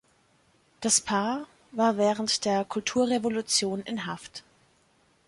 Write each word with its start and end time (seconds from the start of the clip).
Das 0.79 0.99
Paar 0.99 1.45
war 1.73 1.95
während 1.95 2.45
der 2.45 2.65
Kulturrevolution 2.65 3.81
in 3.81 4.07
Haft. 4.07 4.43